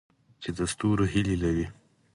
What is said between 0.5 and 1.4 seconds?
د ستورو هیلې